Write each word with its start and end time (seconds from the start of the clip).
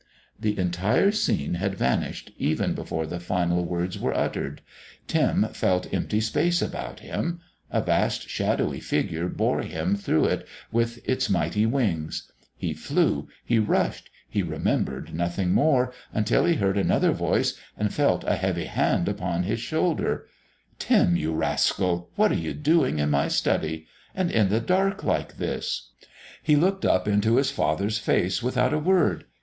The 0.39 0.57
entire 0.57 1.11
scene 1.11 1.53
had 1.53 1.75
vanished 1.77 2.31
even 2.39 2.73
before 2.73 3.05
the 3.05 3.19
final 3.19 3.63
words 3.63 3.99
were 3.99 4.17
uttered. 4.17 4.63
Tim 5.05 5.49
felt 5.49 5.93
empty 5.93 6.19
space 6.19 6.59
about 6.59 7.01
him. 7.01 7.39
A 7.69 7.83
vast, 7.83 8.27
shadowy 8.27 8.79
Figure 8.79 9.27
bore 9.27 9.61
him 9.61 9.95
through 9.95 10.25
it 10.25 10.41
as 10.41 10.47
with 10.73 11.29
mighty 11.29 11.67
wings. 11.67 12.31
He 12.57 12.73
flew, 12.73 13.27
he 13.45 13.59
rushed, 13.59 14.09
he 14.27 14.41
remembered 14.41 15.13
nothing 15.13 15.53
more 15.53 15.93
until 16.11 16.45
he 16.45 16.55
heard 16.55 16.79
another 16.79 17.11
voice 17.11 17.53
and 17.77 17.93
felt 17.93 18.23
a 18.23 18.37
heavy 18.37 18.65
hand 18.65 19.07
upon 19.07 19.43
his 19.43 19.59
shoulder. 19.59 20.25
"Tim, 20.79 21.15
you 21.15 21.31
rascal! 21.31 22.09
What 22.15 22.31
are 22.31 22.33
you 22.33 22.55
doing 22.55 22.97
in 22.97 23.11
my 23.11 23.27
study? 23.27 23.85
And 24.15 24.31
in 24.31 24.49
the 24.49 24.61
dark, 24.61 25.03
like 25.03 25.37
this!" 25.37 25.91
He 26.41 26.55
looked 26.55 26.85
up 26.85 27.07
into 27.07 27.35
his 27.35 27.51
father's 27.51 27.99
face 27.99 28.41
without 28.41 28.73
a 28.73 28.79
word. 28.79 29.25